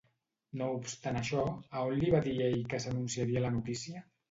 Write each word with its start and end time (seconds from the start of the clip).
No 0.61 0.69
obstant 0.77 1.19
això, 1.19 1.43
a 1.81 1.85
on 1.91 1.95
li 2.01 2.11
va 2.17 2.23
dir 2.31 2.35
ell 2.49 2.59
que 2.73 2.83
s'anunciaria 2.87 3.47
la 3.47 3.55
notícia? 3.61 4.07